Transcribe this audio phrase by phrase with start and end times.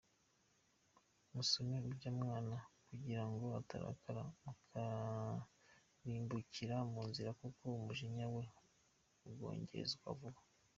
[1.33, 2.57] Musome urya Mwana,
[2.87, 8.43] kugira ngo atarakara mukarimbukira mu nzira, Kuko umujinya we
[9.29, 10.41] ukongezwa vuba.